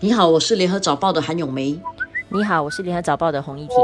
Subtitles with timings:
[0.00, 1.76] 你好，我是联合早报的韩永梅。
[2.28, 3.76] 你好，我是联合早报的洪一婷。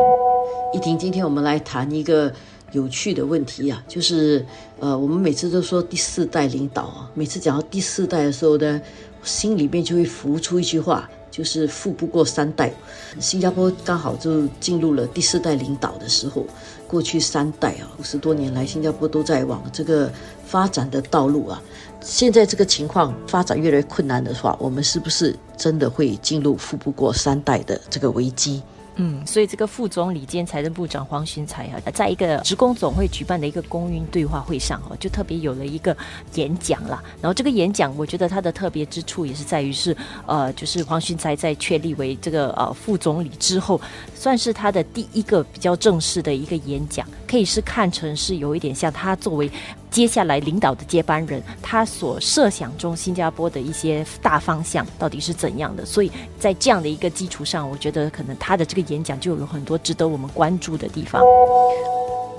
[0.72, 2.33] 一婷，今天我们来谈一个
[2.71, 4.46] 有趣的问题啊，就是
[4.79, 8.80] 呃，我们每次都说第四代领导啊，每次讲到第四代的时候呢，
[9.24, 12.72] 心里面就会浮出一句话，就是富不过三代。
[13.19, 16.46] 新加坡刚好就进入了第四代领导的时候，
[16.87, 20.09] 过去三代啊，五十多年来，新加坡都在往这个
[20.45, 21.60] 发展的道路啊。
[22.05, 28.62] 现在这个情况发展越来越困难的话，我们是不是真的会进入富不过三代的这个危机？
[28.96, 35.96] 嗯，所以这个副总理兼财政部长黄循才啊，在一个职工总会举办的一个公运对话会上哦，就特别有了一个
[36.34, 37.02] 演讲啦。
[37.20, 43.80] 然后这个演讲，我觉得它的特别之处也是在于是，呃，就是黄循才在确立为这个呃副总理之后，
[44.14, 49.50] 算是他的第一个比较正式的一个演讲，可以是看成是有一点像他作为。
[49.94, 55.86] 接下来领导的接班人，他所设想中新加坡的一些大方向到底是怎样的？
[55.86, 61.23] 所以在这样的一个基础上，我觉得可能他的这个演讲就有很多值得我们关注的地方。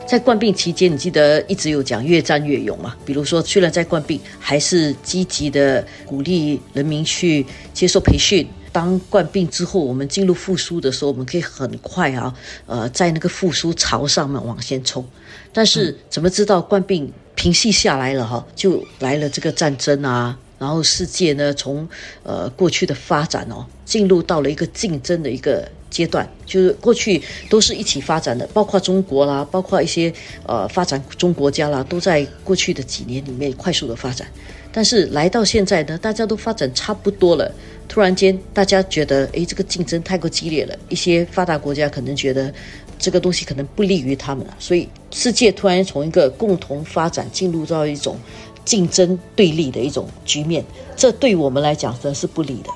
[0.05, 2.93] 在冠病期间，你记得一直有讲越战越勇嘛？
[3.05, 8.45] 比如说，虽然在冠病，还是积极的鼓励人民去接受培训。
[8.73, 15.05] 当冠病之后，我们进入复苏的时候，我们可以很快啊，呃，在那个复苏潮上面往前冲。
[15.53, 17.09] 但是怎么知道冠病？
[17.45, 21.87] 平息下来了哈，就来了这个战争啊，然后世界呢从
[22.23, 30.11] 呃过去的发展哦，进入到了一个竞争的一个阶段，就是过去都是一起发展的，包括中国啦，包括一些
[30.47, 34.27] 呃发展中国家啦，都在过去的几年里面快速的发展，
[34.71, 37.53] 但是来到现在呢，大家都发展差不多了，
[37.87, 42.51] 突然间大家觉得诶，这个竞争太过激烈了，一些发达国家可能觉得。
[42.97, 48.17] 这个东西可能不利于他们了，所以世界突然从一个共同发展进入到一种
[48.63, 50.63] 竞争对立的一种局面，
[50.95, 52.69] 这对我们来讲则是不利的。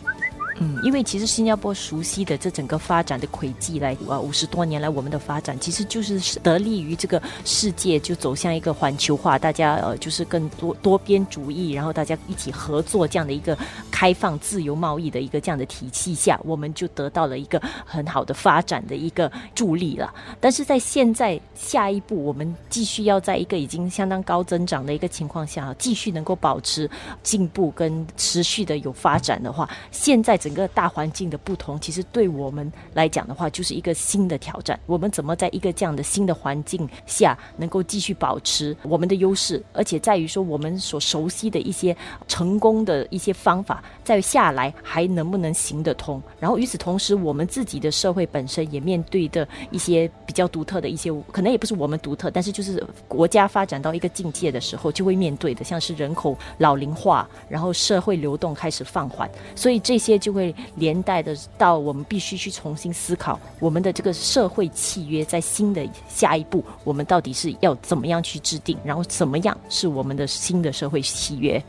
[0.61, 13.58] 嗯，因为其实新加坡熟悉的这整个发展的轨迹来啊，五十多年来我们的发展其实就是得力于这个世界就走向一个环球化，大家呃就是更多多边主义，然后大家一起合作这样的一个
[13.89, 20.14] 开放自由贸易的一个这样的体系下，我们就得到了一个很好的发展的一个助力了。
[20.42, 26.89] 但是在现在下一步，我们继续要在一个已经相当高增长的一个情况下，继续能够保持
[27.23, 30.48] 进步跟持续的有发展的话，现在整。
[30.49, 34.80] 整个大环境的不同，其实对我们来讲的话，就是一个新的挑战。
[34.87, 39.64] 我们怎么在一个这样的新的环境下，能够继续保持我们的优势？
[39.73, 41.95] 而且在于说，我们所熟悉的一些
[42.27, 46.20] 成功的一些方法，在下来还能不能行得通？
[46.39, 60.39] 然后与此同时，我们自己的社会本身也面对的一些比较独特的一些，可能也不是我们独特，但是就是国家发展到一个境界的时候，就会面对的，像是人口老龄化，然后社会流动开始放缓，所以这些就会。
[60.39, 71.61] 会连带的到我们必须去重新思考我们的这个社会契约，在新的下一步，我们到底是要怎么样去制定，然后怎么样是我们的新的社会契约。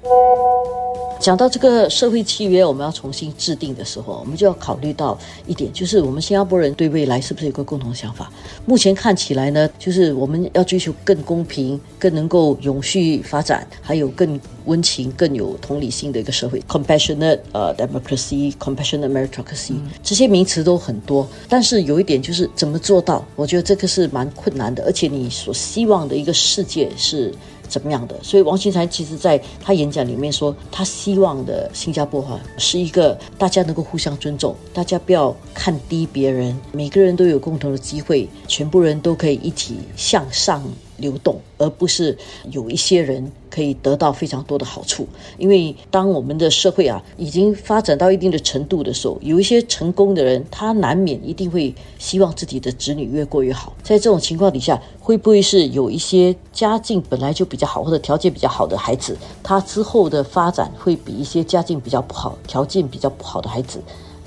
[1.20, 8.32] 讲到这个社会契约，我们要重新制定的时候，我们就要考虑到一点，就是我们新加坡人对未来是不是有个共同想法？
[8.64, 19.74] 目前看起来呢，就是我们要追求更公平、更能够永续发展，还有更温情、更有同理心的一个社会 （compassionate 呃 democracy, compassionate meritocracy）。
[20.02, 23.22] 这些名词都很多，但是有一点就是怎么做到？
[23.36, 27.30] 我觉得这个是蛮困难的，而且你所希望的一个世界是。
[27.70, 28.14] 怎么样的？
[28.22, 40.62] 所以王新才其实在他演讲里面说，他希望的新加坡哈是一个大家能够互相尊重，大家不要看低别人，每个人都有共同的机会，全部人都可以一起向上。
[40.96, 42.14] 流动，而不是
[42.50, 45.08] 有一些人可以得到非常多的好处。
[45.38, 53.74] 因为当我们的社会啊已经发展到一定的程度的时候，有一些成功的人，他难免一定会希望自己的子女越过越好。
[53.82, 63.80] 在这种情况底下，会不会是有一些家境本来就比较好或者条件比较好的孩子，他之后的发展会比一些家境比较不好、条件比较不好的孩子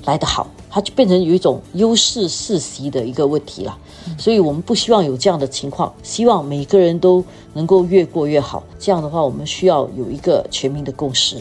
[0.04, 0.46] 来得好？
[0.70, 3.78] 它就变成有一种优势世袭的一个问题了，
[4.18, 8.62] 所以我们不希望有这样的情况，希望每个人都能够越过越好。
[8.78, 11.36] 这样的话，我们需要有一个全民的共识。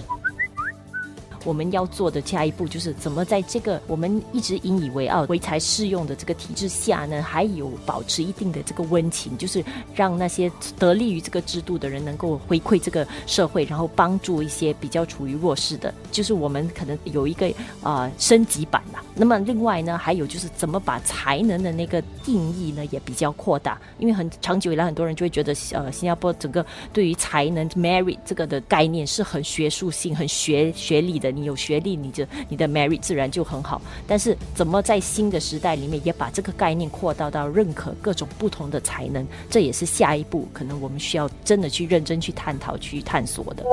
[1.44, 9.64] 我们要做的下一步就是怎么在这个我们一直引以为傲、唯才适用的这个体制下呢，还有保持一定的这个温情，就是
[9.94, 10.50] 让那些
[10.80, 17.52] 得利于这个制度的人能够回馈这个社会，然后帮助一些比较处于弱势的，就是我们可能有一个
[17.82, 19.04] 啊升级版吧。
[19.14, 31.33] 那么另外呢，还有就是怎么把才能的那个定义呢也比较扩大，因为很长久以来很多人就会觉得呃新加坡整个对于才能 merit 这个的概念是很学术性、很学学历的。
[31.36, 33.82] 你有学历，你就你的 merit 自然就很好。
[34.08, 43.64] 但是怎么在新的时代里面也把这个概念扩大到认可各种不同的才能，这也是下一步可能我们需要真的去认真去探讨、去探索的。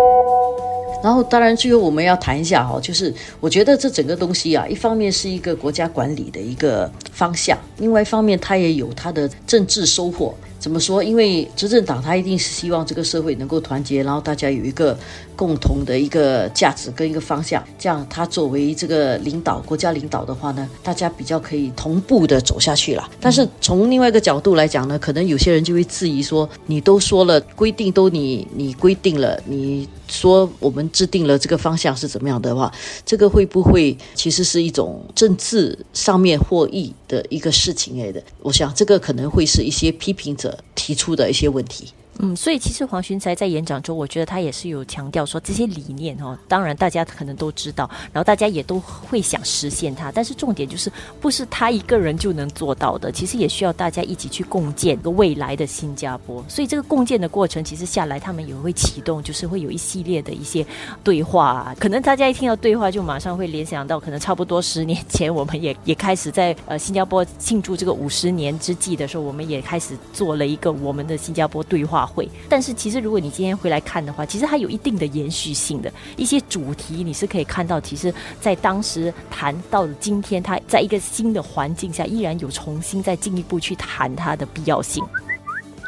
[1.03, 10.35] 然后，当然最后我们要谈一下哈，就是我觉得这整个东西啊，一方面是一个国家管理的一个方向，另外一方面它也有它的政治收获。
[10.61, 11.03] 怎么说？
[11.03, 14.97] 因为执政党他一定是希望这个社会能够团结，然后大家有一个
[15.35, 23.11] 共同的一个价值跟一个方向，这样他作为这个领导国家领导的话呢，大家比较可以同步的走下去了。
[23.19, 32.71] 但是从另外一个角度来讲呢，可能有些人就会质疑说，你都说了规定都你你规定了，你说我们制定了这个方向是怎么样的话，
[33.07, 38.23] 这个会不会其实是一种政治上面获益的一个事情来的？
[38.43, 40.50] 我想这个可能会是一些批评者。
[40.75, 41.95] 提出的一些问题。
[42.23, 56.45] 嗯，所以其实黄循才在演讲中，我觉得他也是有强调说这些理念哦，当然大家可能都知道，然后大家也都会想实现它，但是重点就是不是他一个人就能做到的，其实也需要大家一起去共建个未来的新加坡。
[56.47, 60.67] 所以这个共建的过程，其实下来他们也会启动，就是会有一系列的一些
[61.03, 61.75] 对话。
[61.79, 72.10] 可能大家一听到对话，就马上会联想到，可能差不多十年前，我们也也开始在呃新加坡庆祝这个五十年之际的时候，我们也开始做了一个我们的新加坡对话。
[72.15, 85.05] 会，但是其实如果你今天回来看的话，其实它有一定的延续性的一些主题，你是可以看到，其实，在当时谈到今天，它在一个新的环境下，依然有重新再进一步去谈它的必要性。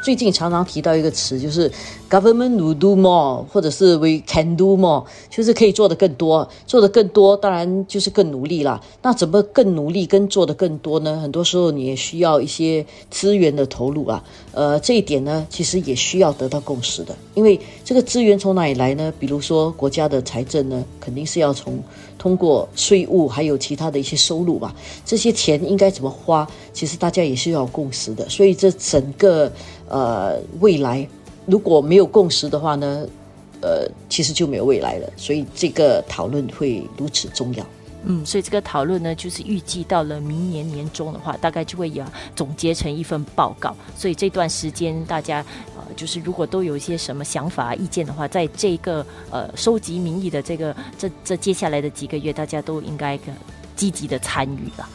[0.03, 1.71] 最近常常提到一个词，就是
[2.11, 8.81] government will do more，或者是 we can do more，就是可以做的更多，做的更多，当然就是更努力啦。
[9.01, 11.21] 那怎么更努力跟做的更多呢？
[11.21, 14.25] 很多时候你也需要一些资源的投入啊。
[14.51, 19.13] 呃，这一点呢，其实也需要得到共识的，因为这个资源从哪里来呢？
[19.21, 21.81] 比如说国家的财政呢，肯定是要从。
[22.19, 24.73] 通过税务还有其他的一些收入吧，
[25.05, 26.49] 这些钱应该怎么花？
[26.73, 28.29] 其实大家也是要有共识的。
[28.29, 29.51] 所以这整个
[29.93, 31.07] 呃未来
[31.47, 33.07] 如果没有共识的话呢，
[33.61, 35.13] 呃，其实就没有未来了。
[35.17, 37.65] 所以这个讨论会如此重要。
[38.05, 42.05] 嗯，所以这个讨论呢，就是预计到了明年年中的话，大概就会有
[42.35, 43.77] 总结成一份报告。
[43.97, 45.45] 所以这段时间，大家
[45.77, 53.17] 呃，就是如果都有一些什么想法、意见的话，在这个呃收集民意的这个这这接下来的几个月，大家都应该
[53.77, 54.89] 积极的参与了。